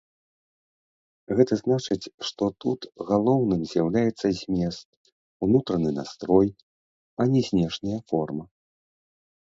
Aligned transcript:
Гэта 1.39 1.53
значыць, 1.63 2.09
што 2.29 2.43
тут 2.65 2.81
галоўным 3.11 3.61
з'яўляецца 3.75 4.27
змест, 4.41 4.87
унутраны 5.49 5.89
настрой, 6.03 6.47
а 7.19 7.33
не 7.37 7.41
знешняя 7.53 7.99
форма. 8.13 8.45